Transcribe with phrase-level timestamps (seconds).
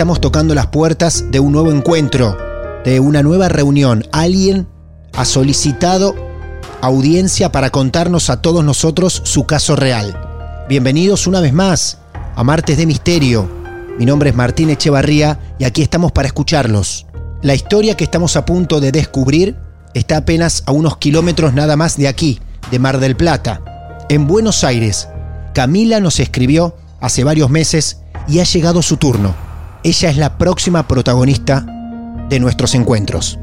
[0.00, 2.34] Estamos tocando las puertas de un nuevo encuentro,
[2.86, 4.02] de una nueva reunión.
[4.12, 4.66] Alguien
[5.12, 6.14] ha solicitado
[6.80, 10.18] audiencia para contarnos a todos nosotros su caso real.
[10.70, 11.98] Bienvenidos una vez más
[12.34, 13.46] a Martes de Misterio.
[13.98, 17.04] Mi nombre es Martín Echevarría y aquí estamos para escucharlos.
[17.42, 19.54] La historia que estamos a punto de descubrir
[19.92, 22.40] está apenas a unos kilómetros nada más de aquí,
[22.70, 23.60] de Mar del Plata.
[24.08, 25.08] En Buenos Aires,
[25.52, 29.49] Camila nos escribió hace varios meses y ha llegado su turno.
[29.82, 31.64] Ella es la próxima protagonista
[32.28, 33.38] de nuestros encuentros.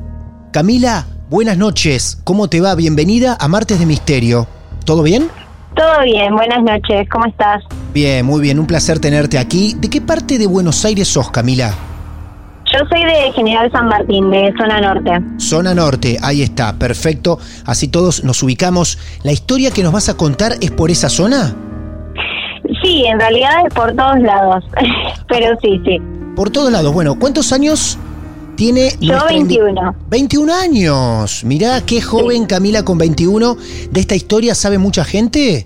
[0.51, 2.21] Camila, buenas noches.
[2.23, 2.75] ¿Cómo te va?
[2.75, 4.47] Bienvenida a Martes de Misterio.
[4.85, 5.29] ¿Todo bien?
[5.75, 7.09] Todo bien, buenas noches.
[7.09, 7.63] ¿Cómo estás?
[7.91, 8.59] Bien, muy bien.
[8.59, 9.73] Un placer tenerte aquí.
[9.79, 11.73] ¿De qué parte de Buenos Aires sos, Camila?
[12.71, 15.19] Yo soy de General San Martín, de Zona Norte.
[15.37, 17.39] Zona Norte, ahí está, perfecto.
[17.65, 18.99] Así todos nos ubicamos.
[19.23, 21.55] ¿La historia que nos vas a contar es por esa zona?
[22.83, 24.63] Sí, en realidad es por todos lados,
[25.27, 25.99] pero sí, sí
[26.37, 26.93] por todos lados.
[26.93, 27.97] Bueno, ¿cuántos años
[28.55, 29.95] tiene Yo 21.
[30.07, 31.43] 21 años.
[31.43, 33.57] Mirá qué joven Camila con 21.
[33.89, 35.65] ¿De esta historia sabe mucha gente?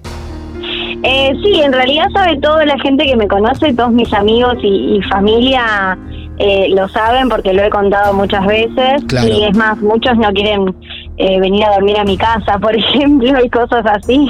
[1.03, 5.01] Eh, sí, en realidad sabe toda la gente que me conoce, todos mis amigos y,
[5.11, 5.97] familia
[6.37, 9.03] eh, lo saben porque lo he contado muchas veces.
[9.27, 10.73] Y es más, muchos no quieren
[11.17, 14.25] eh, venir a dormir a mi casa, por ejemplo, y cosas así.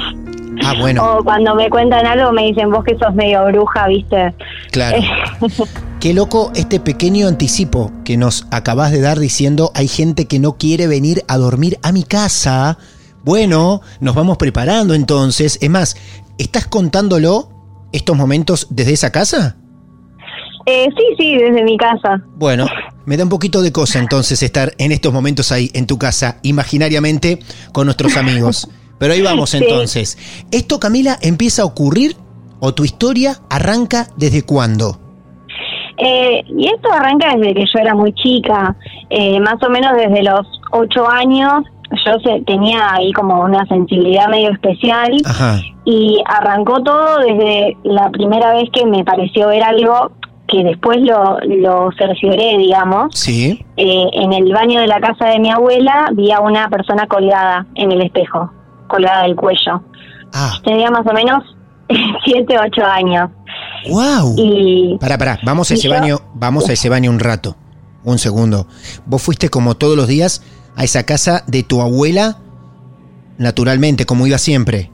[0.64, 1.18] Ah, bueno.
[1.18, 4.34] O cuando me cuentan algo me dicen, vos que sos medio bruja, ¿viste?
[4.70, 4.98] Claro.
[6.00, 10.56] Qué loco este pequeño anticipo que nos acabas de dar diciendo hay gente que no
[10.58, 12.78] quiere venir a dormir a mi casa.
[13.24, 15.58] Bueno, nos vamos preparando entonces.
[15.60, 15.96] Es más,
[16.38, 17.50] ¿estás contándolo
[17.92, 19.56] estos momentos desde esa casa?
[20.66, 22.22] Eh, sí, sí, desde mi casa.
[22.36, 22.66] Bueno,
[23.04, 26.38] me da un poquito de cosa entonces estar en estos momentos ahí, en tu casa,
[26.42, 27.40] imaginariamente,
[27.72, 28.68] con nuestros amigos.
[29.02, 30.16] Pero ahí vamos entonces.
[30.52, 32.14] ¿Esto, Camila, empieza a ocurrir
[32.60, 34.96] o tu historia arranca desde cuándo?
[35.98, 38.76] Eh, y esto arranca desde que yo era muy chica,
[39.10, 41.64] eh, más o menos desde los ocho años.
[42.06, 45.10] Yo tenía ahí como una sensibilidad medio especial
[45.84, 50.12] y arrancó todo desde la primera vez que me pareció ver algo
[50.46, 53.18] que después lo, lo cercioré, digamos.
[53.18, 53.64] Sí.
[53.76, 57.66] Eh, en el baño de la casa de mi abuela vi a una persona colgada
[57.74, 58.52] en el espejo,
[58.92, 59.82] colgada del cuello.
[60.32, 60.52] Ah.
[60.64, 61.42] Tenía más o menos
[62.24, 63.30] siete, ocho años.
[63.88, 64.34] ¡Wow!
[64.36, 67.56] Y, pará, pará, vamos a ese baño, vamos a ese baño un rato.
[68.04, 68.66] Un segundo.
[69.06, 70.42] Vos fuiste como todos los días
[70.76, 72.38] a esa casa de tu abuela,
[73.38, 74.90] naturalmente, como iba siempre.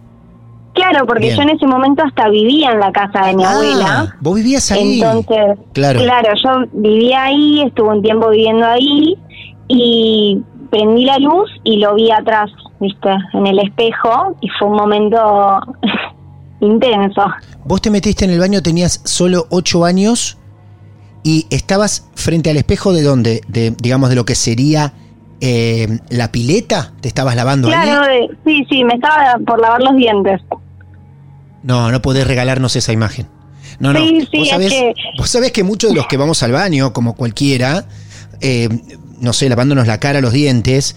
[0.75, 4.16] Claro, porque yo en ese momento hasta vivía en la casa de mi ah, abuela.
[4.20, 5.03] Vos vivías ahí.
[5.03, 6.00] Entonces, claro.
[6.00, 9.16] claro, yo vivía ahí, estuve un tiempo viviendo ahí
[9.66, 10.41] y
[10.71, 15.60] prendí la luz y lo vi atrás, viste, en el espejo y fue un momento
[16.60, 17.22] intenso.
[17.65, 20.39] Vos te metiste en el baño, tenías solo ocho años
[21.22, 24.92] y estabas frente al espejo de dónde, de, digamos, de lo que sería
[25.41, 28.13] eh, la pileta, te estabas lavando claro,
[28.45, 30.41] sí, sí, me estaba por lavar los dientes.
[31.63, 33.28] No, no podés regalarnos esa imagen.
[33.78, 34.01] No, no.
[34.01, 34.95] Sí, sí, vos, sabés, que...
[35.16, 37.86] vos sabés que muchos de los que vamos al baño, como cualquiera,
[38.41, 38.69] eh,
[39.21, 40.97] no sé, lavándonos la cara, los dientes,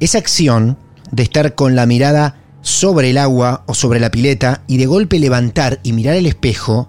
[0.00, 0.78] esa acción
[1.10, 5.18] de estar con la mirada sobre el agua o sobre la pileta y de golpe
[5.18, 6.88] levantar y mirar el espejo,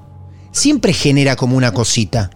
[0.52, 2.30] siempre genera como una cosita.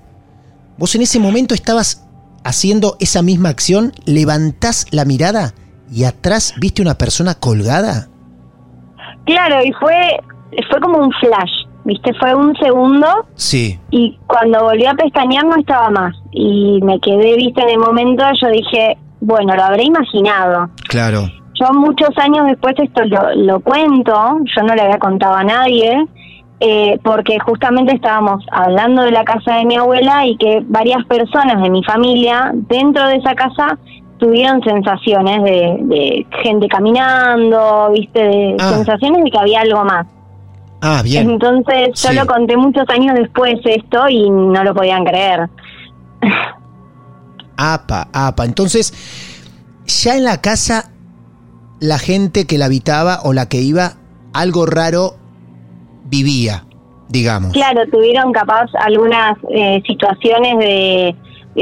[0.78, 2.06] Vos en ese momento estabas
[2.44, 5.54] haciendo esa misma acción, levantás la mirada
[5.92, 8.10] y atrás viste una persona colgada.
[9.26, 9.96] Claro, y fue,
[10.70, 12.14] fue como un flash, ¿viste?
[12.20, 13.08] Fue un segundo.
[13.36, 13.80] Sí.
[13.92, 16.16] Y cuando volví a pestañear no estaba más.
[16.32, 17.62] Y me quedé, ¿viste?
[17.62, 20.70] En el momento yo dije, bueno, lo habré imaginado.
[20.88, 21.28] Claro.
[21.60, 26.06] Yo muchos años después esto lo, lo cuento, yo no le había contado a nadie,
[26.62, 31.62] eh, porque justamente estábamos hablando de la casa de mi abuela y que varias personas
[31.62, 33.78] de mi familia dentro de esa casa
[34.18, 38.72] tuvieron sensaciones de, gente caminando, viste, de ah.
[38.74, 40.06] sensaciones de que había algo más.
[40.82, 41.32] Ah, bien.
[41.32, 45.50] Entonces yo lo conté muchos años después esto y no lo podían creer.
[47.56, 48.46] Apa, apa.
[48.46, 48.94] Entonces,
[49.86, 50.92] ya en la casa,
[51.80, 53.94] la gente que la habitaba o la que iba,
[54.34, 55.16] algo raro
[56.06, 56.66] vivía,
[57.08, 57.54] digamos.
[57.54, 61.16] Claro, tuvieron capaz algunas eh, situaciones de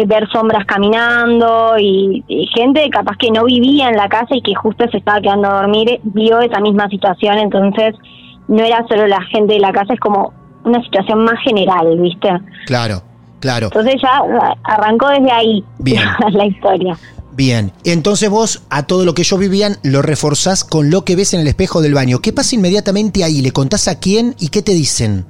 [0.06, 2.24] ver sombras caminando y,
[2.54, 5.62] gente capaz que no vivía en la casa y que justo se estaba quedando a
[5.62, 7.96] dormir vio esa misma situación, entonces
[8.48, 12.30] no era solo la gente de la casa, es como una situación más general, ¿viste?
[12.66, 13.02] Claro,
[13.40, 13.68] claro.
[13.68, 14.22] Entonces ya
[14.64, 16.04] arrancó desde ahí Bien.
[16.32, 16.98] la historia.
[17.38, 21.36] Bien, entonces vos a todo lo que ellos vivían lo reforzás con lo que ves
[21.36, 22.18] en el espejo del baño.
[22.18, 23.44] ¿Qué pasa inmediatamente ahí?
[23.44, 25.24] ¿Le contás a quién y qué te dicen?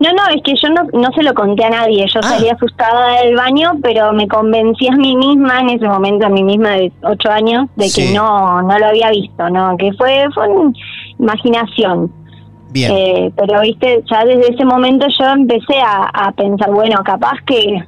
[0.00, 2.04] No, no, es que yo no, no se lo conté a nadie.
[2.12, 2.30] Yo ah.
[2.30, 6.42] salí asustada del baño, pero me convencí a mí misma, en ese momento a mí
[6.42, 9.76] misma de ocho años, de que no, no lo había visto, ¿no?
[9.76, 10.72] Que fue, fue una
[11.20, 12.12] imaginación.
[12.72, 12.90] Bien.
[12.90, 17.84] Eh, pero, viste, ya desde ese momento yo empecé a, pensar, bueno, capaz que,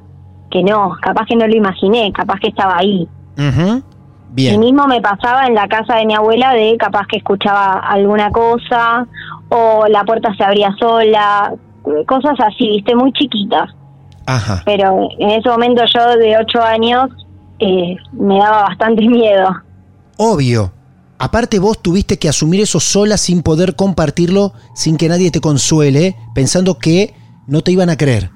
[0.49, 3.08] que no, capaz que no lo imaginé, capaz que estaba ahí.
[3.37, 4.55] Bien.
[4.55, 8.31] Y mismo me pasaba en la casa de mi abuela de capaz que escuchaba alguna
[8.31, 9.06] cosa
[9.49, 11.55] o la puerta se abría sola,
[12.06, 13.71] cosas así, viste, muy chiquitas.
[14.27, 14.62] Ajá.
[14.65, 17.11] Pero en ese momento yo de ocho años
[17.61, 19.49] eh, me daba bastante miedo.
[20.17, 20.73] Obvio.
[21.19, 26.15] Aparte vos tuviste que asumir eso sola sin poder compartirlo, sin que nadie te consuele,
[26.35, 27.15] pensando que
[27.47, 28.31] no te iban a creer.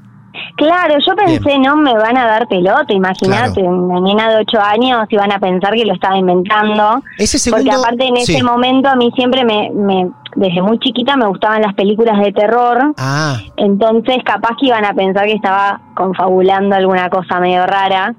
[0.60, 5.06] Claro, yo pensé, no me van a dar pelota, imagínate, una niña de 8 años
[5.08, 7.02] y van a pensar que lo estaba inventando.
[7.16, 11.16] Ese segundo, porque aparte en ese momento a mí siempre me, me, desde muy chiquita
[11.16, 12.92] me gustaban las películas de terror.
[12.98, 13.38] Ah.
[13.56, 18.14] Entonces capaz que iban a pensar que estaba confabulando alguna cosa medio rara.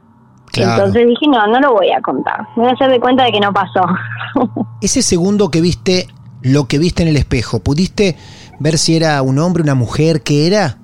[0.54, 2.42] Entonces dije, no, no lo voy a contar.
[2.56, 3.86] Me voy a hacer de cuenta de que no pasó.
[4.82, 6.08] Ese segundo que viste,
[6.42, 8.18] lo que viste en el espejo, ¿pudiste
[8.60, 10.24] ver si era un hombre, una mujer?
[10.24, 10.80] ¿Qué era?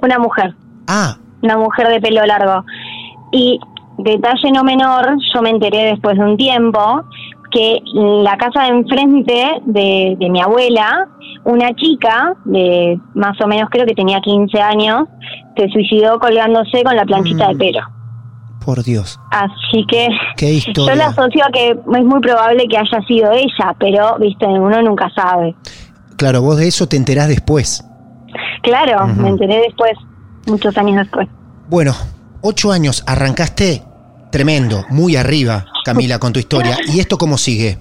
[0.00, 0.56] Una mujer.
[0.86, 1.16] Ah.
[1.42, 2.64] Una mujer de pelo largo.
[3.32, 3.58] Y
[3.98, 7.04] detalle no menor, yo me enteré después de un tiempo
[7.50, 11.06] que en la casa de enfrente de, de mi abuela,
[11.44, 15.08] una chica de más o menos creo que tenía 15 años,
[15.56, 17.58] se suicidó colgándose con la planchita de mm.
[17.58, 17.80] pelo.
[18.64, 19.20] Por Dios.
[19.30, 20.94] Así que ¿Qué historia?
[20.94, 24.80] yo le asocio a que es muy probable que haya sido ella, pero, viste, uno
[24.82, 25.54] nunca sabe.
[26.16, 27.84] Claro, vos de eso te enterás después.
[28.62, 29.92] Claro, me enteré después
[30.52, 31.26] muchos años después.
[31.68, 31.92] Bueno,
[32.42, 33.82] ocho años, arrancaste
[34.30, 36.76] tremendo, muy arriba, Camila, con tu historia.
[36.92, 37.78] ¿Y esto cómo sigue?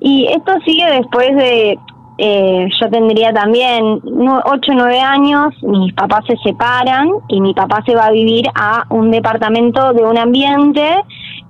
[0.00, 1.78] Y esto sigue después de,
[2.18, 4.00] eh, yo tendría también
[4.44, 8.46] ocho o nueve años, mis papás se separan y mi papá se va a vivir
[8.54, 10.96] a un departamento de un ambiente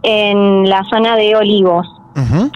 [0.03, 1.87] en la zona de Olivos.
[2.15, 2.50] un,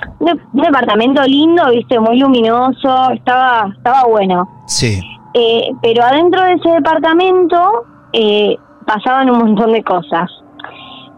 [0.52, 4.48] departamento lindo, viste, muy luminoso, estaba, estaba bueno.
[4.66, 5.00] Sí.
[5.34, 8.56] Eh, pero adentro de ese departamento eh,
[8.86, 10.30] pasaban un montón de cosas.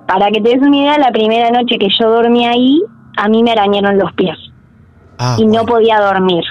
[0.06, 2.82] Para que te des una idea, la primera noche que yo dormí ahí,
[3.16, 4.36] a mí me arañaron los pies.
[5.18, 6.44] Ah, y no podía dormir.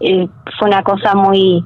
[0.00, 1.64] Eh, fue una cosa muy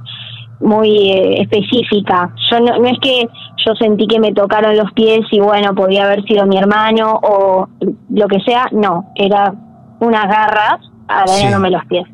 [0.61, 2.35] muy específica.
[2.51, 3.27] Yo no, es que
[3.65, 7.67] yo sentí que me tocaron los pies y bueno, podía haber sido mi hermano o
[8.11, 9.55] lo que sea, no, era
[10.01, 12.07] unas garras arañándome los pies.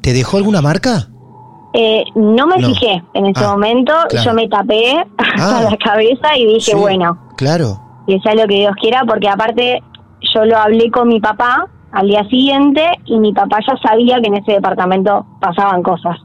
[0.00, 1.08] ¿Te dejó alguna marca?
[1.80, 3.92] Eh, no me fijé en ese ah, momento,
[4.24, 5.68] yo me tapé ah.
[5.70, 7.78] la cabeza y dije, bueno, claro.
[8.04, 9.80] que sea lo que Dios quiera, porque aparte
[10.34, 14.26] yo lo hablé con mi papá al día siguiente y mi papá ya sabía que
[14.26, 16.16] en ese departamento pasaban cosas.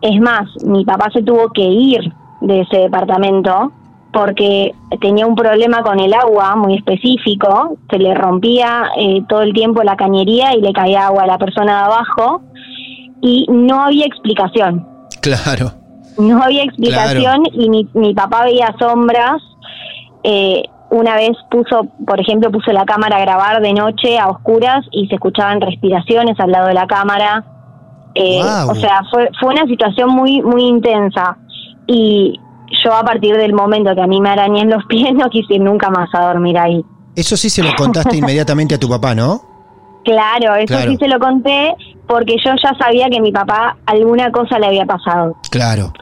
[0.00, 2.00] Es más, mi papá se tuvo que ir
[2.40, 3.70] de ese departamento
[4.12, 9.52] porque tenía un problema con el agua muy específico, se le rompía eh, todo el
[9.52, 12.42] tiempo la cañería y le caía agua a la persona de abajo
[13.22, 14.86] y no había explicación.
[15.22, 15.72] Claro.
[16.18, 19.40] No había explicación y mi, mi papá veía sombras.
[20.24, 24.84] Eh, una vez puso, por ejemplo, puso la cámara a grabar de noche a oscuras
[24.90, 27.44] y se escuchaban respiraciones al lado de la cámara.
[28.14, 31.38] Eh, o sea, fue, fue una situación muy, muy intensa.
[31.86, 32.38] y
[32.84, 35.54] yo a partir del momento que a mí me arañé en los pies no quise
[35.54, 36.84] ir nunca más a dormir ahí.
[37.14, 39.51] Eso sí se lo contaste inmediatamente a tu papá, ¿no?
[40.04, 41.74] Claro, eso sí se lo conté
[42.06, 45.36] porque yo ya sabía que mi papá alguna cosa le había pasado.
[45.50, 45.92] Claro.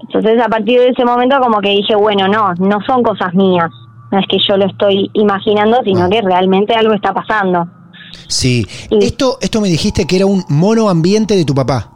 [0.00, 3.70] Entonces a partir de ese momento como que dije, bueno, no, no son cosas mías.
[4.10, 6.10] No es que yo lo estoy imaginando, sino ah.
[6.10, 7.66] que realmente algo está pasando.
[8.28, 8.66] Sí.
[8.90, 11.90] Esto, esto me dijiste que era un mono ambiente de tu papá.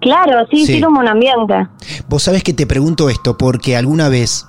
[0.00, 1.66] Claro, sí, sí, era un mono ambiente.
[2.08, 4.46] Vos sabés que te pregunto esto porque alguna vez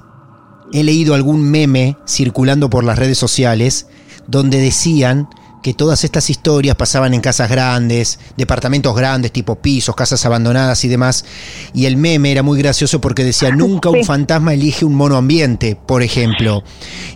[0.74, 3.90] he leído algún meme circulando por las redes sociales
[4.28, 5.30] donde decían
[5.66, 10.88] que todas estas historias pasaban en casas grandes, departamentos grandes, tipo pisos, casas abandonadas y
[10.88, 11.26] demás.
[11.74, 15.76] Y el meme era muy gracioso porque decía, nunca un fantasma elige un mono ambiente,
[15.76, 16.62] por ejemplo.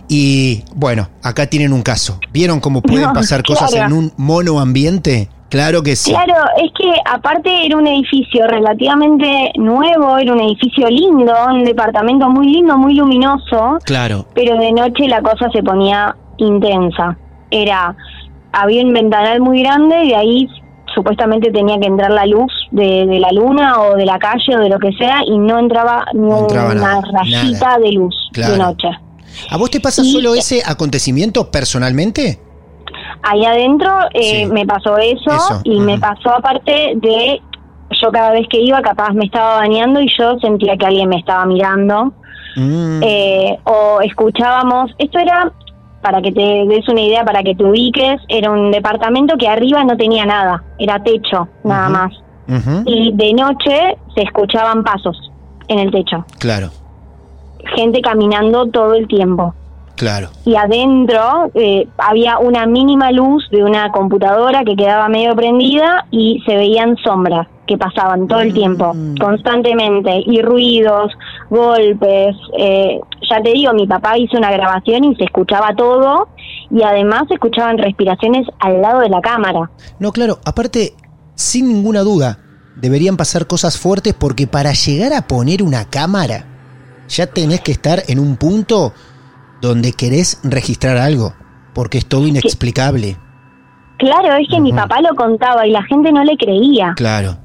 [0.08, 2.18] Y bueno, acá tienen un caso.
[2.32, 5.28] ¿Vieron cómo pueden pasar cosas en un mono ambiente?
[5.48, 6.10] Claro que sí.
[6.10, 12.28] Claro, es que aparte era un edificio relativamente nuevo, era un edificio lindo, un departamento
[12.28, 13.78] muy lindo, muy luminoso.
[13.84, 14.26] Claro.
[14.34, 17.16] Pero de noche la cosa se ponía intensa.
[17.52, 17.94] Era
[18.52, 20.48] había un ventanal muy grande y de ahí
[20.94, 24.68] supuestamente tenía que entrar la luz de, la luna o de la calle o de
[24.68, 28.88] lo que sea y no entraba ni una rayita de luz de noche.
[29.50, 32.40] ¿A vos te pasa solo ese acontecimiento personalmente?
[33.22, 37.40] Ahí adentro eh, me pasó eso, y me pasó aparte de
[38.00, 41.16] yo cada vez que iba capaz me estaba bañando y yo sentía que alguien me
[41.16, 42.12] estaba mirando.
[42.56, 43.00] Mm.
[43.02, 45.52] Eh, o escuchábamos, esto era
[46.00, 49.84] para que te des una idea, para que te ubiques, era un departamento que arriba
[49.84, 52.12] no tenía nada, era techo, nada más.
[52.84, 55.30] Y de noche se escuchaban pasos
[55.68, 56.24] en el techo.
[56.40, 56.70] Claro.
[57.76, 59.54] Gente caminando todo el tiempo.
[59.94, 60.30] Claro.
[60.44, 66.42] Y adentro eh, había una mínima luz de una computadora que quedaba medio prendida y
[66.44, 69.18] se veían sombras que pasaban todo el tiempo, mm.
[69.18, 71.12] constantemente, y ruidos,
[71.50, 72.34] golpes.
[72.58, 72.98] Eh,
[73.30, 76.26] ya te digo, mi papá hizo una grabación y se escuchaba todo,
[76.68, 79.70] y además se escuchaban respiraciones al lado de la cámara.
[80.00, 80.94] No, claro, aparte,
[81.36, 82.40] sin ninguna duda,
[82.74, 86.46] deberían pasar cosas fuertes porque para llegar a poner una cámara,
[87.08, 88.92] ya tenés que estar en un punto
[89.60, 91.34] donde querés registrar algo,
[91.72, 93.16] porque es todo inexplicable.
[93.98, 96.94] Claro, es que mi papá lo contaba y la gente no le creía.
[96.96, 97.36] Claro.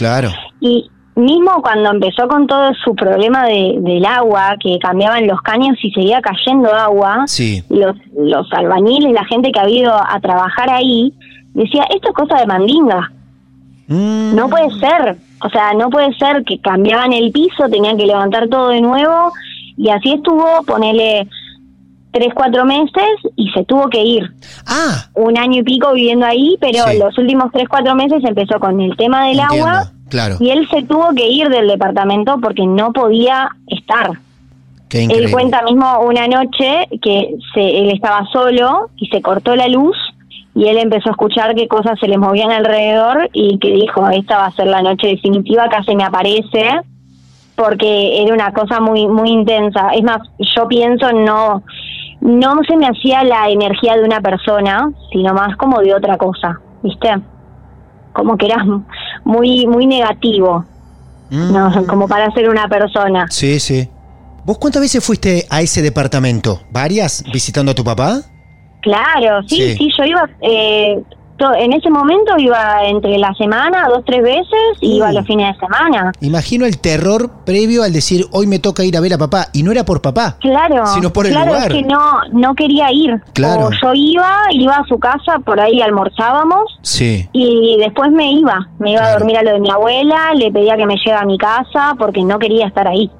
[0.00, 0.30] Claro.
[0.60, 5.76] Y mismo cuando empezó con todo su problema de, del agua, que cambiaban los caños
[5.82, 7.62] y seguía cayendo agua, sí.
[7.68, 11.12] los, los albañiles, la gente que ha ido a trabajar ahí,
[11.52, 13.12] decía, esto es cosa de mandinga.
[13.88, 14.36] Mm.
[14.36, 15.18] No puede ser.
[15.44, 19.32] O sea, no puede ser que cambiaban el piso, tenían que levantar todo de nuevo,
[19.76, 21.28] y así estuvo, ponele
[22.12, 23.04] tres, cuatro meses
[23.36, 24.30] y se tuvo que ir.
[24.66, 25.06] Ah.
[25.14, 28.96] Un año y pico viviendo ahí, pero los últimos tres, cuatro meses empezó con el
[28.96, 29.90] tema del agua.
[30.08, 30.36] Claro.
[30.40, 34.10] Y él se tuvo que ir del departamento porque no podía estar.
[34.88, 39.68] Qué él cuenta mismo una noche que se, él estaba solo y se cortó la
[39.68, 39.96] luz
[40.52, 44.38] y él empezó a escuchar qué cosas se le movían alrededor y que dijo, esta
[44.38, 46.80] va a ser la noche definitiva, casi me aparece
[47.54, 49.90] porque era una cosa muy muy intensa.
[49.90, 50.22] Es más,
[50.56, 51.62] yo pienso no
[52.20, 56.60] no se me hacía la energía de una persona, sino más como de otra cosa,
[56.82, 57.08] ¿viste?
[58.12, 58.64] Como que era
[59.24, 60.64] muy muy negativo.
[61.30, 61.86] No, mm.
[61.86, 63.26] como para ser una persona.
[63.30, 63.88] Sí, sí.
[64.44, 66.60] ¿Vos cuántas veces fuiste a ese departamento?
[66.70, 68.20] ¿Varias visitando a tu papá?
[68.82, 71.00] Claro, sí, sí, yo iba eh,
[71.54, 75.60] en ese momento iba entre la semana, dos, tres veces, y iba los fines de
[75.60, 76.12] semana.
[76.20, 79.62] Imagino el terror previo al decir, hoy me toca ir a ver a papá, y
[79.62, 80.36] no era por papá.
[80.40, 80.86] Claro.
[80.88, 83.20] Sino por el claro, es que no, no quería ir.
[83.32, 83.70] Claro.
[83.82, 86.78] yo iba, iba a su casa, por ahí almorzábamos.
[86.82, 87.28] Sí.
[87.32, 88.68] Y después me iba.
[88.78, 91.24] Me iba a dormir a lo de mi abuela, le pedía que me lleve a
[91.24, 93.10] mi casa, porque no quería estar ahí.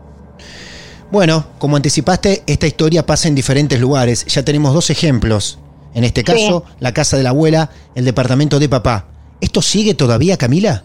[1.10, 4.24] Bueno, como anticipaste, esta historia pasa en diferentes lugares.
[4.26, 5.58] Ya tenemos dos ejemplos.
[5.94, 9.06] En este caso, la casa de la abuela, el departamento de papá.
[9.40, 10.84] ¿Esto sigue todavía, Camila?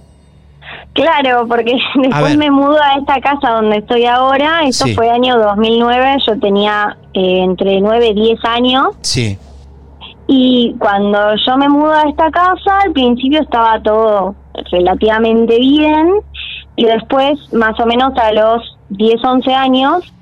[0.93, 4.61] Claro, porque después me mudo a esta casa donde estoy ahora.
[4.65, 6.17] Esto fue año 2009.
[6.25, 8.87] Yo tenía eh, entre 9 y 10 años.
[9.01, 9.37] Sí.
[10.27, 14.35] Y cuando yo me mudo a esta casa, al principio estaba todo
[14.71, 16.13] relativamente bien.
[16.77, 20.13] Y después, más o menos a los 10, 11 años,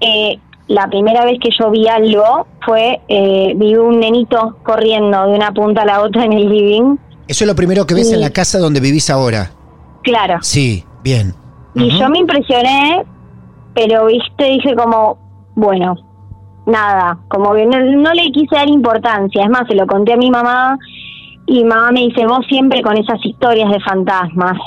[0.00, 0.38] eh,
[0.68, 5.52] la primera vez que yo vi algo fue, eh, vi un nenito corriendo de una
[5.52, 6.96] punta a la otra en el living.
[7.26, 9.50] Eso es lo primero que ves en la casa donde vivís ahora.
[10.02, 10.38] Claro.
[10.42, 11.34] Sí, bien.
[11.74, 13.04] Y yo me impresioné,
[13.74, 15.18] pero viste, dije como,
[15.54, 15.96] bueno,
[16.66, 19.44] nada, como que no, le quise dar importancia.
[19.44, 20.78] Es más, se lo conté a mi mamá
[21.46, 24.58] y mamá me dice, vos siempre con esas historias de fantasmas.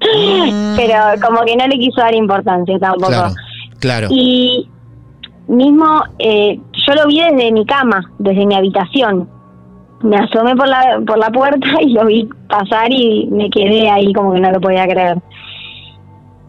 [0.76, 3.08] Pero como que no le quiso dar importancia tampoco.
[3.08, 3.34] Claro,
[3.78, 4.08] claro.
[4.10, 4.68] Y
[5.50, 9.28] mismo, eh, yo lo vi desde mi cama, desde mi habitación.
[10.02, 14.12] Me asomé por la, por la puerta y lo vi pasar y me quedé ahí
[14.12, 15.18] como que no lo podía creer.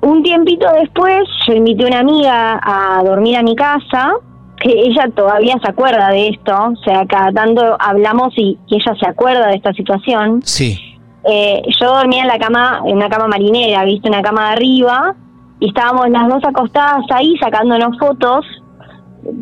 [0.02, 4.14] Un tiempito después, yo invité a una amiga a dormir a mi casa,
[4.60, 9.08] que ella todavía se acuerda de esto, o sea, cada tanto hablamos y, ella se
[9.08, 10.42] acuerda de esta situación.
[10.44, 10.80] Sí.
[11.24, 15.16] Eh, yo dormía en la cama, en una cama marinera, viste, una cama de arriba,
[15.60, 18.44] y estábamos las dos acostadas ahí sacándonos fotos,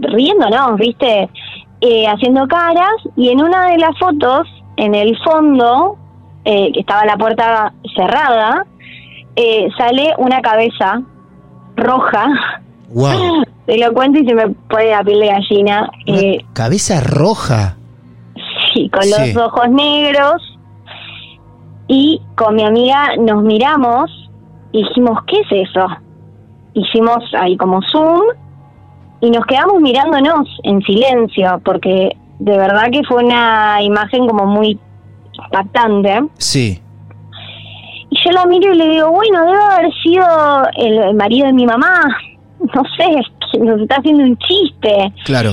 [0.02, 1.30] riéndonos, viste,
[1.82, 5.98] eh, haciendo caras, y en una de las fotos, en el fondo,
[6.46, 8.66] eh, que estaba la puerta cerrada,
[9.36, 11.02] eh, sale una cabeza
[11.76, 12.28] roja.
[12.90, 13.44] Wow.
[13.66, 15.90] Te lo cuento y se me pone la piel de gallina.
[16.54, 17.76] Cabeza roja.
[18.74, 20.58] Sí, con los ojos negros.
[21.88, 24.12] Y con mi amiga nos miramos
[24.72, 25.88] y dijimos, ¿qué es eso?
[26.74, 28.22] Hicimos ahí como zoom
[29.22, 34.80] y nos quedamos mirándonos en silencio porque de verdad que fue una imagen como muy
[35.34, 36.22] impactante.
[36.38, 36.82] Sí.
[38.10, 40.26] Y yo la miro y le digo, bueno, debe haber sido
[40.78, 42.02] el marido de mi mamá.
[42.60, 45.14] No sé, nos está haciendo un chiste.
[45.24, 45.52] Claro.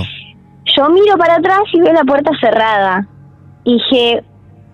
[0.77, 3.07] Yo miro para atrás y veo la puerta cerrada.
[3.63, 4.25] Y dije,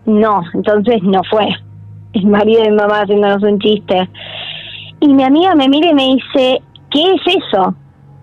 [0.07, 1.47] no, entonces no fue
[2.15, 4.09] el marido de mi mamá haciéndonos un chiste.
[5.01, 7.75] Y mi amiga me mira y me dice, ¿qué es eso?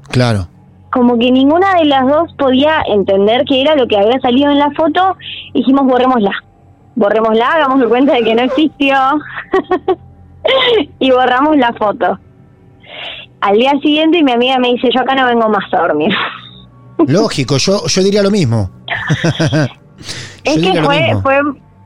[0.09, 0.47] Claro.
[0.91, 4.60] Como que ninguna de las dos podía entender qué era lo que había salido en
[4.60, 5.15] la foto.
[5.53, 6.31] Dijimos, borrémosla
[7.00, 8.96] borrémosla, hagamos cuenta de que no existió
[11.00, 12.19] y borramos la foto.
[13.39, 16.13] Al día siguiente mi amiga me dice, yo acá no vengo más a dormir.
[17.08, 18.69] Lógico, yo, yo diría lo mismo.
[20.43, 21.39] es que fue, fue,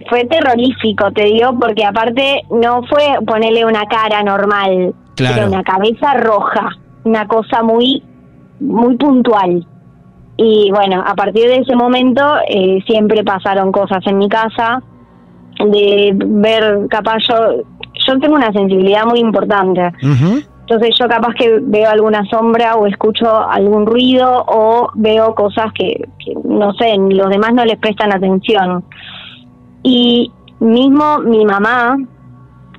[0.09, 5.47] fue terrorífico, te digo, porque aparte no fue ponerle una cara normal, claro.
[5.47, 6.69] una cabeza roja,
[7.03, 8.01] una cosa muy,
[8.63, 9.65] muy puntual.
[10.37, 14.81] Y bueno, a partir de ese momento eh, siempre pasaron cosas en mi casa,
[15.59, 17.63] de ver capaz yo
[18.07, 19.91] yo tengo una sensibilidad muy importante.
[20.01, 26.07] Entonces yo capaz que veo alguna sombra o escucho algún ruido o veo cosas que,
[26.43, 28.83] no sé los demás no les prestan atención.
[29.83, 31.97] Y mismo mi mamá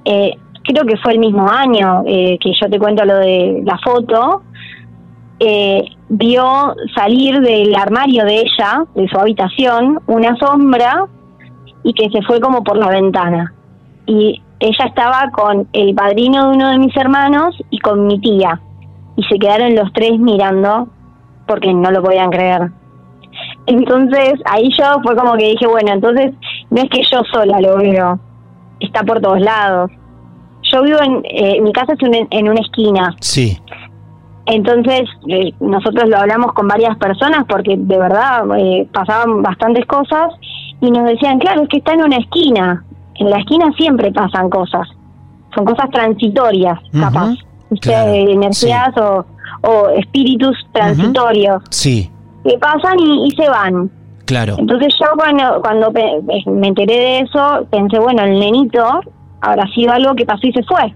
[0.05, 0.33] eh,
[0.65, 4.43] creo que fue el mismo año eh, que yo te cuento lo de la foto
[5.41, 11.07] eh, vio salir del armario de ella, de su habitación, una sombra
[11.83, 13.53] y que se fue como por la ventana.
[14.07, 18.61] Y ella estaba con el padrino de uno de mis hermanos y con mi tía.
[19.17, 20.89] Y se quedaron los tres mirando
[21.47, 22.71] porque no lo podían creer.
[23.67, 26.33] Entonces ahí yo fue como que dije, bueno, entonces
[26.71, 28.19] no es que yo sola lo veo,
[28.81, 29.91] está por todos lados.
[30.73, 31.99] Yo vivo en, eh, mi casa es
[32.31, 33.15] en una esquina.
[33.21, 33.59] Sí.
[34.47, 40.33] Entonces, eh, nosotros lo hablamos con varias personas porque de verdad eh, pasaban bastantes cosas
[40.81, 42.85] y nos decían, claro, es que está en una esquina.
[43.17, 44.87] En la esquina siempre pasan cosas.
[45.55, 47.35] Son cosas transitorias, capaz.
[47.71, 49.25] energías o,
[49.63, 51.63] o, espíritus transitorios.
[51.71, 52.11] Sí.
[52.45, 53.91] Que pasan y, se van.
[54.27, 54.57] Claro.
[54.59, 59.01] Entonces yo cuando, cuando me enteré de eso, pensé, bueno, el nenito
[59.41, 60.93] habrá sido algo que pasó y se fue.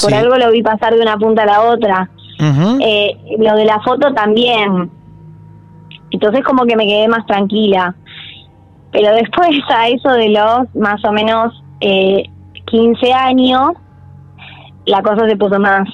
[0.00, 2.10] Por algo lo vi pasar de una punta a la otra.
[2.40, 4.90] Eh, lo de la foto también.
[6.10, 7.94] Entonces como que me quedé más tranquila.
[8.92, 12.24] Pero después a eso de los más o menos eh,
[12.66, 13.72] 15 años,
[14.86, 15.88] la cosa se puso más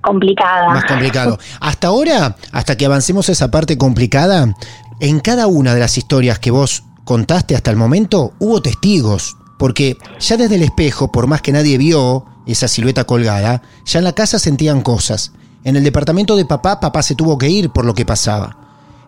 [0.00, 0.68] complicada.
[0.68, 1.38] Más complicado.
[1.60, 4.54] Hasta ahora, hasta que avancemos esa parte complicada,
[5.00, 9.36] en cada una de las historias que vos contaste hasta el momento, hubo testigos.
[9.58, 14.04] Porque ya desde el espejo, por más que nadie vio esa silueta colgada, ya en
[14.04, 15.32] la casa sentían cosas.
[15.64, 18.56] En el departamento de papá, papá se tuvo que ir por lo que pasaba.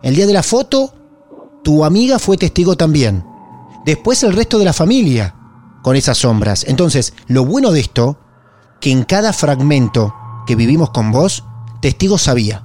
[0.01, 0.93] El día de la foto,
[1.63, 3.23] tu amiga fue testigo también.
[3.85, 5.35] Después el resto de la familia,
[5.81, 6.65] con esas sombras.
[6.67, 8.17] Entonces, lo bueno de esto,
[8.79, 10.13] que en cada fragmento
[10.45, 11.43] que vivimos con vos,
[11.81, 12.63] testigo sabía.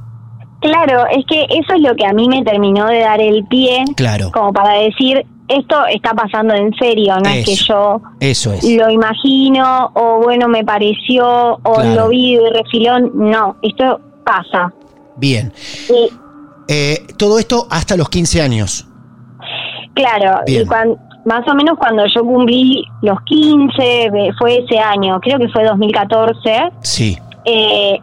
[0.60, 3.84] Claro, es que eso es lo que a mí me terminó de dar el pie.
[3.96, 4.32] Claro.
[4.32, 8.64] Como para decir, esto está pasando en serio, no es que yo eso es.
[8.64, 14.72] lo imagino o bueno, me pareció o lo vi de refilón, no, esto pasa.
[15.16, 15.52] Bien.
[16.68, 18.86] Eh, todo esto hasta los 15 años.
[19.94, 20.64] Claro, y
[21.24, 26.70] más o menos cuando yo cumplí los 15, fue ese año, creo que fue 2014.
[26.82, 27.18] Sí.
[27.44, 27.98] Eh,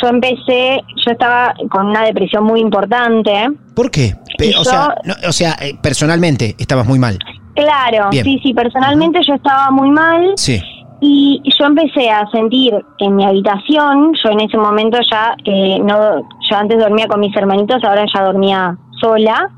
[0.00, 3.48] yo empecé, yo estaba con una depresión muy importante.
[3.74, 4.14] ¿Por qué?
[4.58, 4.94] o, sea,
[5.28, 7.18] o sea, eh, personalmente estabas muy mal.
[7.54, 10.32] Claro, sí, sí, personalmente yo estaba muy mal.
[10.36, 10.60] Sí.
[11.00, 16.22] Y yo empecé a sentir en mi habitación, yo en ese momento ya, eh, no,
[16.48, 19.50] yo antes dormía con mis hermanitos, ahora ya dormía sola.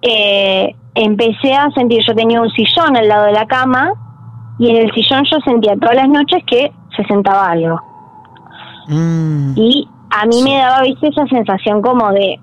[0.00, 3.92] Eh, empecé a sentir, yo tenía un sillón al lado de la cama
[4.58, 7.80] y en el sillón yo sentía todas las noches que se sentaba algo.
[8.88, 9.54] Mm.
[9.56, 12.38] Y a mí me daba, viste, esa sensación como de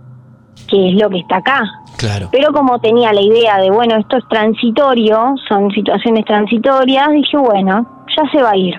[0.69, 1.61] que es lo que está acá.
[1.97, 2.29] Claro.
[2.31, 8.05] Pero como tenía la idea de, bueno, esto es transitorio, son situaciones transitorias, dije, bueno,
[8.15, 8.75] ya se va a ir.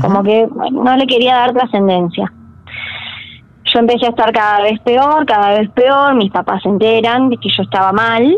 [0.00, 2.32] Como que no le quería dar trascendencia.
[3.72, 7.36] Yo empecé a estar cada vez peor, cada vez peor, mis papás se enteran de
[7.36, 8.36] que yo estaba mal.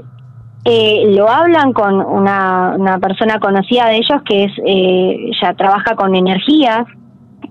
[0.65, 5.95] Eh, lo hablan con una, una, persona conocida de ellos que es eh, ya trabaja
[5.95, 6.85] con energías.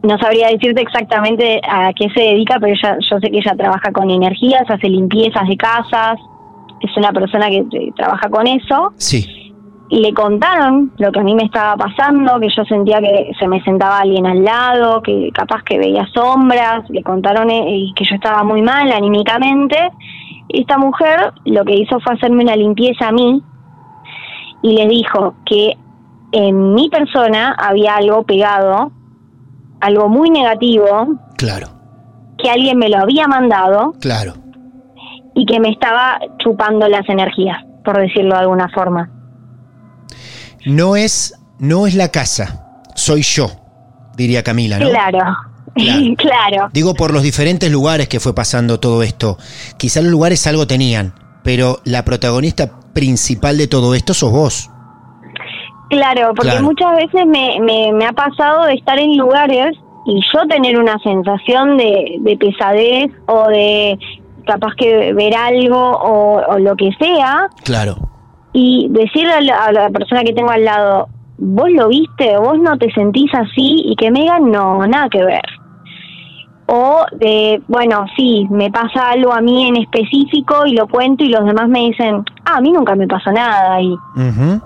[0.04, 3.92] No sabría decirte exactamente a qué se dedica, pero ella, yo sé que ella trabaja
[3.92, 6.20] con energías, hace limpiezas de casas,
[6.82, 8.94] es una persona que trabaja con eso.
[8.98, 9.48] Sí
[9.90, 13.48] y le contaron lo que a mí me estaba pasando, que yo sentía que se
[13.48, 18.16] me sentaba alguien al lado, que capaz que veía sombras, le contaron eh, que yo
[18.16, 19.78] estaba muy mal anímicamente.
[20.50, 23.42] Esta mujer lo que hizo fue hacerme una limpieza a mí
[24.62, 25.78] y le dijo que
[26.34, 28.92] en mi persona había algo pegado,
[29.82, 31.20] algo muy negativo.
[31.38, 31.68] Claro.
[32.38, 33.94] Que alguien me lo había mandado.
[34.00, 34.34] Claro.
[35.34, 39.12] Y que me estaba chupando las energías, por decirlo de alguna forma
[40.68, 43.50] no es, no es la casa, soy yo,
[44.16, 44.90] diría Camila, ¿no?
[44.90, 45.20] Claro.
[46.18, 46.70] Claro.
[46.74, 49.38] Digo por los diferentes lugares que fue pasando todo esto.
[49.78, 51.14] Quizá los lugares algo tenían,
[51.44, 54.70] pero la protagonista principal de todo esto sos vos.
[55.90, 60.78] Claro, porque muchas veces me, me, ha pasado de estar en lugares y yo tener
[60.78, 63.98] una sensación de, de pesadez o de
[64.46, 67.48] capaz que ver algo o, o, lo que sea.
[67.64, 67.98] Claro
[68.60, 72.92] y decirle a la, persona que tengo al lado, vos lo viste, vos no te
[72.92, 75.44] sentís así y que me digan, no, nada que ver.
[76.70, 81.30] O de, bueno, sí, me pasa algo a mí en específico y lo cuento y
[81.30, 83.96] los demás me dicen, ah, a mí nunca me pasó nada, y,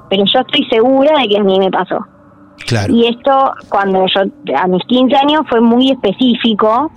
[0.09, 2.03] pero yo estoy segura de que a mí me pasó.
[2.65, 2.93] Claro.
[2.93, 4.21] Y esto, cuando yo,
[4.57, 6.91] a mis 15 años, fue muy específico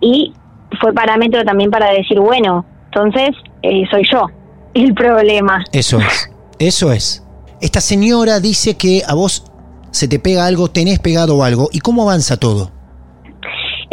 [0.00, 0.32] y
[0.80, 3.30] fue parámetro también para decir, bueno, entonces
[3.62, 4.26] eh, soy yo
[4.74, 5.62] el problema.
[5.72, 7.22] Eso es, eso es.
[7.60, 9.44] Esta señora dice que a vos
[9.92, 11.68] se te pega algo, tenés pegado algo.
[11.72, 12.70] ¿Y cómo avanza todo?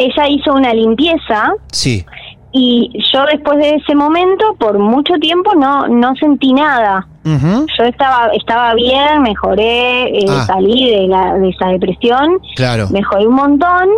[0.00, 1.52] Ella hizo una limpieza.
[1.70, 2.06] Sí.
[2.52, 7.06] Y yo después de ese momento, por mucho tiempo, no, no sentí nada.
[7.22, 10.44] Yo estaba, estaba bien, mejoré, eh, ah.
[10.46, 12.40] salí de, la, de esa depresión.
[12.56, 12.88] Claro.
[12.90, 13.88] Mejoré un montón.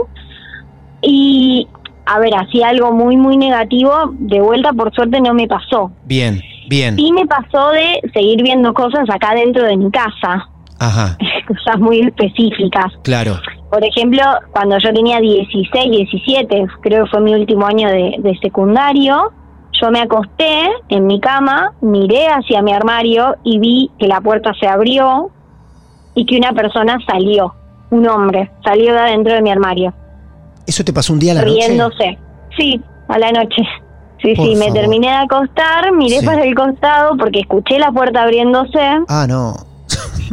[1.02, 1.68] Y,
[2.04, 3.92] a ver, hacía algo muy, muy negativo.
[4.18, 5.92] De vuelta, por suerte, no me pasó.
[6.04, 6.42] Bien.
[6.68, 6.98] Bien.
[6.98, 10.48] Y me pasó de seguir viendo cosas acá dentro de mi casa.
[10.80, 11.16] Ajá.
[11.46, 12.92] Cosas muy específicas.
[13.04, 13.38] Claro.
[13.72, 18.38] Por ejemplo, cuando yo tenía 16, 17, creo que fue mi último año de, de
[18.42, 19.32] secundario,
[19.80, 24.52] yo me acosté en mi cama, miré hacia mi armario y vi que la puerta
[24.60, 25.30] se abrió
[26.14, 27.54] y que una persona salió,
[27.88, 29.94] un hombre, salió de adentro de mi armario.
[30.66, 31.54] ¿Eso te pasó un día a la noche?
[31.54, 32.18] Riéndose.
[32.58, 33.62] Sí, a la noche.
[34.20, 38.78] Sí, sí, me terminé de acostar, miré para el costado porque escuché la puerta abriéndose.
[39.08, 39.71] Ah, no.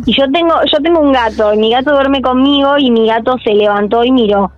[0.06, 3.36] Y yo tengo yo tengo un gato, y mi gato duerme conmigo y mi gato
[3.44, 4.52] se levantó y miró.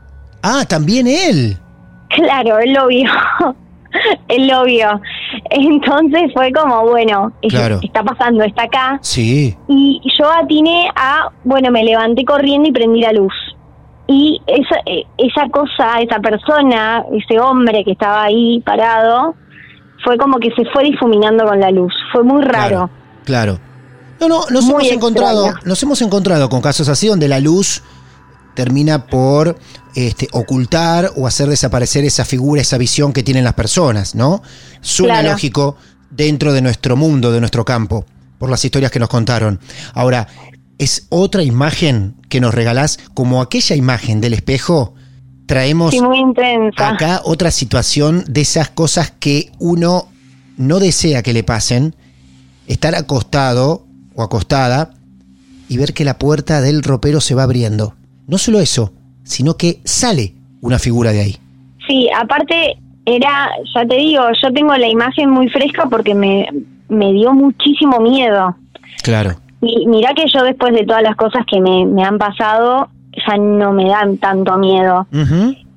[0.43, 1.57] Ah, también él.
[2.09, 3.09] Claro, él lo vio.
[4.27, 5.01] él lo vio.
[5.49, 8.99] Entonces fue como, bueno, está pasando, está acá.
[9.01, 9.55] Sí.
[9.67, 13.33] Y yo atiné a, bueno, me levanté corriendo y prendí la luz
[14.11, 19.35] y esa, eh, esa cosa, esa persona, ese hombre que estaba ahí parado,
[20.03, 21.93] fue como que se fue difuminando con la luz.
[22.11, 22.89] Fue muy raro.
[23.23, 23.57] Claro.
[24.21, 27.81] No, no, nos hemos encontrado, nos hemos encontrado con casos así donde la luz
[28.53, 29.57] termina por
[29.95, 34.43] este, ocultar o hacer desaparecer esa figura, esa visión que tienen las personas, ¿no?
[34.79, 35.75] Suena lógico
[36.11, 38.05] dentro de nuestro mundo, de nuestro campo,
[38.37, 39.59] por las historias que nos contaron.
[39.95, 40.27] Ahora,
[40.77, 44.93] es otra imagen que nos regalás, como aquella imagen del espejo.
[45.47, 45.95] Traemos
[46.77, 50.09] acá otra situación de esas cosas que uno
[50.57, 51.95] no desea que le pasen.
[52.67, 53.87] Estar acostado
[54.21, 54.91] o acostada
[55.67, 57.93] y ver que la puerta del ropero se va abriendo.
[58.27, 61.37] No solo eso, sino que sale una figura de ahí.
[61.87, 66.47] Sí, aparte era, ya te digo, yo tengo la imagen muy fresca porque me,
[66.89, 68.55] me dio muchísimo miedo.
[69.03, 69.35] Claro.
[69.61, 72.89] Y mira que yo después de todas las cosas que me, han pasado,
[73.27, 75.07] ya no me dan tanto miedo.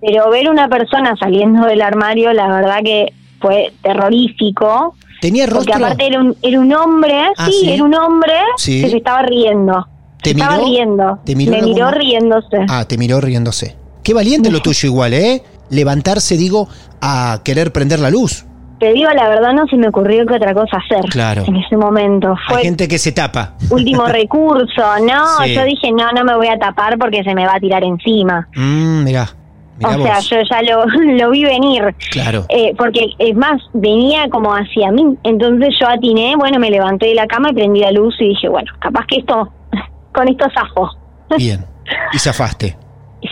[0.00, 4.96] Pero ver una persona saliendo del armario, la verdad que fue terrorífico.
[5.20, 5.72] ¿Tenía rostro?
[5.72, 9.22] Porque aparte era un, era un hombre, ah, sí, era un hombre que se estaba
[9.22, 9.86] riendo.
[10.22, 10.66] ¿Te Estaba miró?
[10.66, 11.18] riendo.
[11.24, 12.58] ¿Te miró Me miró riéndose.
[12.68, 13.76] Ah, te miró riéndose.
[14.02, 15.42] Qué valiente lo tuyo igual, ¿eh?
[15.70, 16.68] Levantarse, digo,
[17.00, 18.44] a querer prender la luz.
[18.80, 21.08] Te digo la verdad, no se me ocurrió que otra cosa hacer.
[21.10, 21.44] Claro.
[21.46, 22.34] En ese momento.
[22.48, 23.54] Fue Hay gente que se tapa.
[23.70, 25.44] último recurso, ¿no?
[25.44, 25.54] Sí.
[25.54, 28.48] Yo dije, no, no me voy a tapar porque se me va a tirar encima.
[28.54, 29.28] Mmm, mirá.
[29.78, 31.94] Mirá o sea, yo ya lo, lo vi venir.
[32.10, 32.44] Claro.
[32.48, 35.16] Eh, porque es más, venía como hacia mí.
[35.24, 38.48] Entonces yo atiné, bueno, me levanté de la cama y prendí la luz y dije,
[38.48, 39.52] bueno, capaz que esto,
[40.12, 40.90] con esto zafo.
[41.38, 41.64] Bien.
[42.12, 42.76] Y zafaste.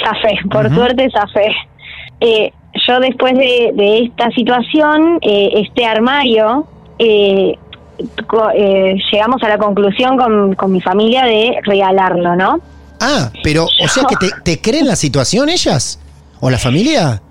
[0.02, 0.74] Zafé, por Ujú.
[0.74, 1.54] suerte zafé.
[2.20, 2.52] Eh,
[2.86, 6.66] yo después de, de esta situación, eh, este armario,
[6.98, 7.58] eh,
[8.54, 12.60] eh, llegamos a la conclusión con, con mi familia de regalarlo, ¿no?
[13.00, 15.98] Ah, pero, o sea que te, te creen la situación ellas?
[16.42, 17.22] ¿O la familia?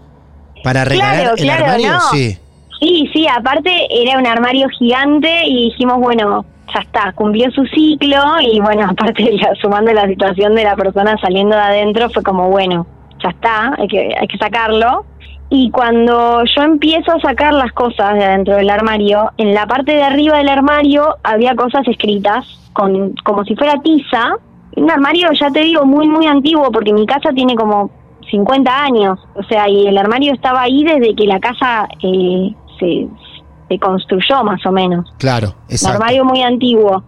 [0.63, 1.91] ¿Para regalar Claro, el claro, armario?
[1.91, 1.99] no.
[2.11, 2.37] Sí.
[2.79, 8.17] Sí, sí, aparte era un armario gigante y dijimos, bueno, ya está, cumplió su ciclo
[8.41, 12.49] y bueno, aparte la- sumando la situación de la persona saliendo de adentro fue como,
[12.49, 12.87] bueno,
[13.23, 15.05] ya está, hay que, hay que sacarlo.
[15.49, 19.91] Y cuando yo empiezo a sacar las cosas de adentro del armario, en la parte
[19.93, 24.37] de arriba del armario había cosas escritas con como si fuera tiza.
[24.77, 27.91] Un armario, ya te digo, muy, muy antiguo porque mi casa tiene como
[28.31, 29.19] 50 años.
[29.35, 33.07] O sea, y el armario estaba ahí desde que la casa eh, se,
[33.69, 35.05] se construyó más o menos.
[35.19, 35.97] Claro, Un exacto.
[35.97, 37.03] armario muy antiguo.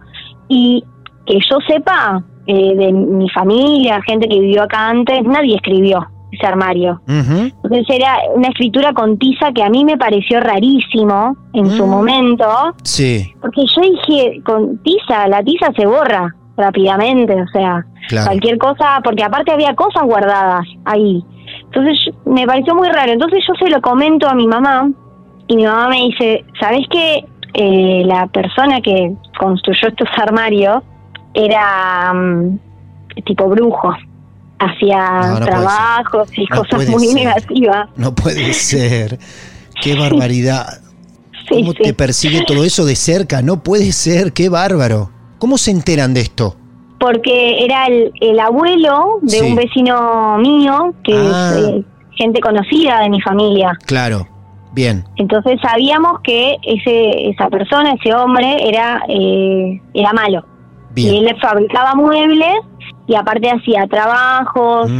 [0.48, 0.84] Y
[1.26, 6.46] que yo sepa, eh, de mi familia, gente que vivió acá antes, nadie escribió ese
[6.46, 7.00] armario.
[7.06, 7.50] Ujú.
[7.62, 11.90] Entonces era una escritura con tiza que a mí me pareció rarísimo en su Mm.
[11.90, 12.46] momento,
[12.82, 18.26] Sí, porque yo dije, con tiza, la tiza se borra rápidamente, o sea, claro.
[18.26, 21.24] cualquier cosa, porque aparte había cosas guardadas ahí.
[21.64, 23.12] Entonces me pareció muy raro.
[23.12, 24.90] Entonces yo se lo comento a mi mamá
[25.48, 27.24] y mi mamá me dice, ¿sabes qué?
[27.54, 30.82] Eh, la persona que construyó estos armarios
[31.34, 32.58] era mm,
[33.24, 33.92] tipo brujo.
[34.58, 37.14] Hacía No, no puede trabajos y No cosas muy ser.
[37.16, 37.88] negativas.
[37.96, 39.18] No puede ser.
[39.82, 40.66] Qué barbaridad.
[41.48, 41.78] Sí, ¿Cómo sí.
[41.82, 43.42] te persigue todo eso de cerca?
[43.42, 45.10] No puede ser, qué bárbaro.
[45.44, 46.56] ¿Cómo se enteran de esto?
[46.98, 49.40] Porque era el, el abuelo de Sí.
[49.46, 51.52] un vecino mío, que Ah.
[51.54, 53.72] es eh, gente conocida de mi familia.
[53.84, 54.26] Claro,
[54.72, 55.04] bien.
[55.16, 60.46] Entonces sabíamos que ese esa persona, ese hombre, era eh, era malo.
[60.96, 61.28] Y Bien.
[61.28, 62.54] él fabricaba muebles
[63.06, 64.90] y aparte hacía trabajos.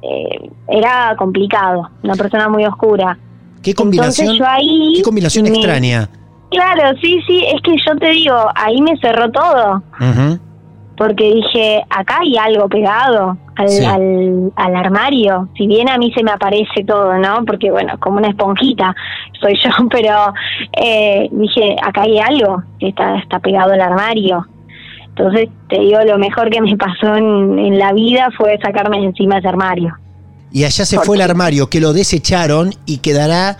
[0.00, 3.18] Eh, era complicado, una persona muy oscura.
[3.62, 4.94] Qué combinación, Entonces yo ahí...
[4.96, 6.08] qué combinación me- extraña.
[6.52, 9.82] Claro, sí, sí, es que yo te digo, ahí me cerró todo.
[10.96, 13.84] Porque dije, acá hay algo pegado al, Sí.
[13.84, 15.48] al, al armario.
[15.56, 17.44] Si bien a mí se me aparece todo, ¿no?
[17.46, 18.94] Porque, bueno, como una esponjita
[19.40, 20.32] soy yo, pero
[20.76, 24.46] eh, dije, acá hay algo que está, está pegado al armario.
[25.08, 29.38] Entonces, te digo, lo mejor que me pasó en, en la vida fue sacarme encima
[29.38, 29.94] ese armario.
[30.52, 33.56] Y allá se ¿Por fue el armario, que lo desecharon y quedará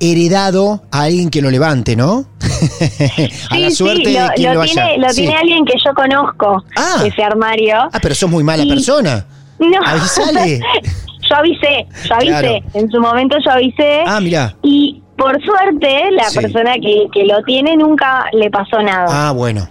[0.00, 2.24] heredado a alguien que lo levante, ¿no?
[3.50, 4.96] a la Sí, suerte sí, lo, de quien lo lo, tiene, haya.
[4.98, 5.20] lo Sí.
[5.22, 7.02] tiene alguien que yo conozco, Ah.
[7.04, 7.76] ese armario.
[7.92, 9.26] Ah, pero sos muy mala Y- persona.
[9.58, 9.78] No.
[9.86, 10.58] Avisale.
[11.30, 12.28] yo avisé, yo avisé.
[12.30, 12.48] Claro.
[12.74, 14.02] En su momento yo avisé.
[14.06, 14.56] Ah, mirá.
[14.62, 19.06] Y por suerte, la persona que, que lo tiene nunca le pasó nada.
[19.28, 19.68] Ah, bueno.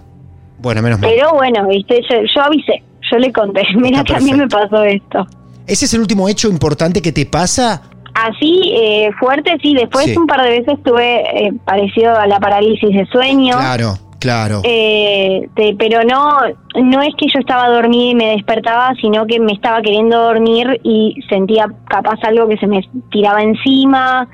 [0.58, 1.10] Bueno, menos mal.
[1.10, 4.84] Pero bueno, viste, yo, yo avisé, yo le conté, mira que a mí me pasó
[4.84, 5.26] esto.
[5.66, 7.82] ¿Ese es el último hecho importante que te pasa?
[8.28, 10.16] Así, eh, fuerte, sí, después Sí.
[10.16, 13.56] un par de veces tuve eh, parecido a la parálisis de sueño.
[13.56, 14.60] Claro, claro.
[14.64, 16.38] Eh, te- pero no
[16.82, 20.80] no es que yo estaba dormida y me despertaba, sino que me estaba queriendo dormir
[20.84, 22.80] y sentía capaz algo que se me
[23.10, 24.28] tiraba encima.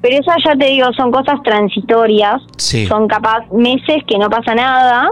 [0.00, 2.40] Pero esas ya te digo, son cosas transitorias.
[2.56, 2.86] Sí.
[2.86, 5.10] Son capaz meses que no pasa nada,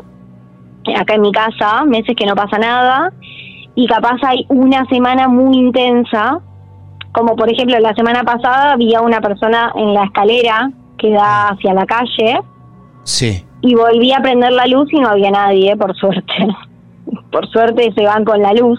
[0.96, 3.12] acá en mi casa, meses que no pasa nada,
[3.74, 6.38] y capaz hay una semana muy intensa,
[7.14, 11.72] como por ejemplo la semana pasada había una persona en la escalera que da hacia
[11.72, 12.40] la calle
[13.04, 13.44] Sí.
[13.62, 16.34] y volví a prender la luz y no había nadie, por suerte.
[17.30, 18.78] Por suerte se van con la luz.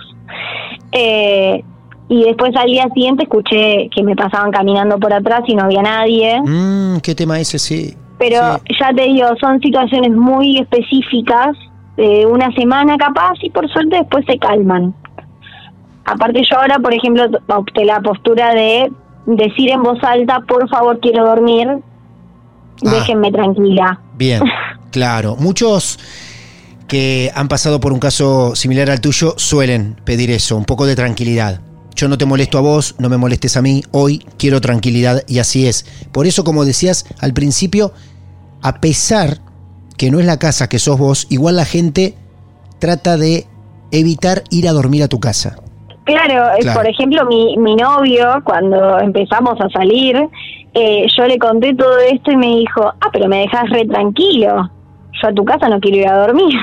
[0.92, 1.64] Eh,
[2.08, 5.82] y después al día siguiente escuché que me pasaban caminando por atrás y no había
[5.82, 6.40] nadie.
[6.42, 7.60] Mm, ¿Qué tema ese?
[7.60, 7.94] Sí.
[8.18, 8.76] Pero Sí.
[8.80, 11.56] ya te digo, son situaciones muy específicas,
[11.98, 14.94] de una semana capaz, y por suerte después se calman.
[16.06, 18.92] Aparte yo ahora, por ejemplo, opté la postura de
[19.26, 21.68] decir en voz alta, por favor quiero dormir,
[22.86, 22.92] Ah.
[22.92, 24.00] déjenme tranquila.
[24.18, 24.42] Bien,
[24.92, 25.36] claro.
[25.38, 25.98] Muchos
[26.88, 30.96] que han pasado por un caso similar al tuyo suelen pedir eso, un poco de
[30.96, 31.62] tranquilidad.
[31.96, 35.40] Yo no te molesto a vos, no me molestes a mí, hoy quiero tranquilidad y
[35.40, 35.86] así es.
[36.12, 37.94] Por eso, como decías al principio,
[38.62, 39.40] a pesar
[39.98, 42.16] que no es la casa que sos vos, igual la gente
[42.80, 43.48] trata de
[43.92, 45.56] evitar ir a dormir a tu casa.
[46.06, 50.16] Claro, por ejemplo, mi, mi novio, cuando empezamos a salir,
[50.76, 54.70] eh, yo le conté todo esto y me dijo, ah, pero me dejas re tranquilo,
[55.22, 56.60] yo a tu casa no quiero ir a dormir.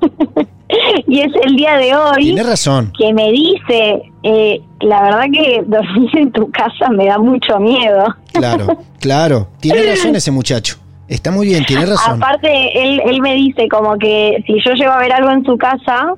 [1.06, 2.92] y es el día de hoy Tiene razón.
[2.98, 8.04] que me dice, eh, la verdad que dormir en tu casa me da mucho miedo.
[8.32, 10.76] Claro, claro, tiene razón ese muchacho.
[11.06, 12.22] Está muy bien, tiene razón.
[12.22, 12.48] Aparte,
[12.82, 16.14] él, él me dice como que si yo llego a ver algo en su casa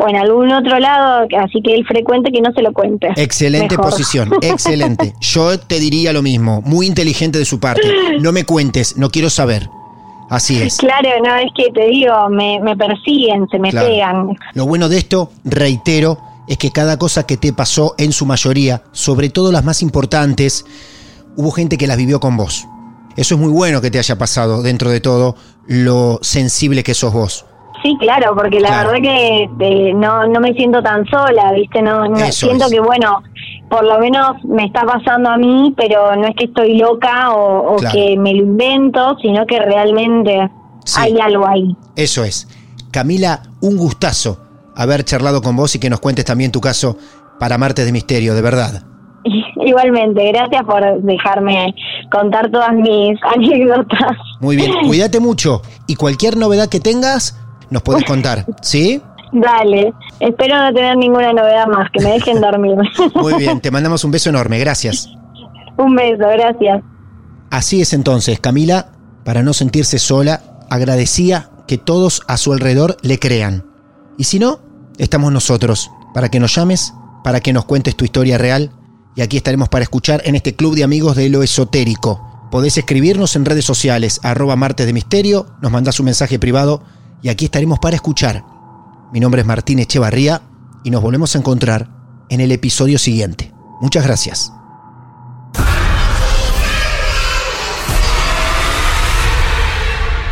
[0.00, 3.08] o en algún otro lado, así que él frecuente que no se lo cuente.
[3.16, 5.14] Excelente posición, excelente.
[5.20, 7.82] Yo te diría lo mismo, muy inteligente de su parte.
[8.20, 9.68] No me cuentes, no quiero saber.
[10.30, 10.76] Así es.
[10.76, 14.38] Claro, no, es que te digo, me, persiguen, se me pegan.
[14.54, 18.82] Lo bueno de esto, reitero, es que cada cosa que te pasó, en su mayoría,
[18.92, 20.64] sobre todo las más importantes,
[21.36, 22.66] hubo gente que las vivió con vos.
[23.16, 25.36] Eso es muy bueno que te haya pasado dentro de todo
[25.66, 27.44] lo sensible que sos vos.
[27.82, 31.80] Sí, claro, porque la verdad que eh, no, no me siento tan sola, ¿viste?
[31.80, 33.22] No, siento que, bueno,
[33.70, 37.76] por lo menos me está pasando a mí, pero no es que estoy loca o,
[37.92, 40.50] que me lo invento, sino que realmente
[40.96, 41.76] hay algo ahí.
[41.96, 42.48] Eso es.
[42.90, 44.38] Camila, un gustazo
[44.74, 46.96] haber charlado con vos y que nos cuentes también tu caso
[47.38, 48.82] para Martes de Misterio, de verdad.
[49.66, 51.74] Igualmente, gracias por dejarme
[52.10, 54.16] contar todas mis anécdotas.
[54.40, 57.39] Muy bien, cuídate mucho y cualquier novedad que tengas,
[57.70, 59.00] nos puedes contar, ¿sí?
[59.32, 62.76] Dale, espero no tener ninguna novedad más, que me dejen dormir.
[63.14, 65.08] Muy bien, te mandamos un beso enorme, gracias.
[65.76, 66.82] Un beso, gracias.
[67.50, 68.92] Así es entonces, Camila,
[69.24, 73.64] para no sentirse sola, agradecía que todos a su alrededor le crean.
[74.18, 74.60] Y si no,
[74.98, 78.72] estamos nosotros, para que nos llames, para que nos cuentes tu historia real,
[79.14, 82.48] y aquí estaremos para escuchar en este club de amigos de lo esotérico.
[82.50, 86.82] Podés escribirnos en redes sociales, arroba martes de misterio, nos mandás un mensaje privado
[87.22, 88.44] y aquí estaremos para escuchar.
[89.12, 90.42] Mi nombre es Martín Echevarría
[90.84, 91.88] y nos volvemos a encontrar
[92.28, 93.52] en el episodio siguiente.
[93.80, 94.52] Muchas gracias.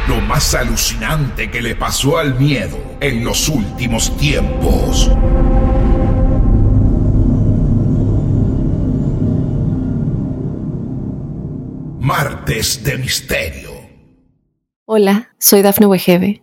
[0.06, 5.10] Lo más alucinante que le pasó al miedo en los últimos tiempos.
[12.00, 13.70] Martes de Misterio.
[14.86, 16.42] Hola, soy Dafne Wegebe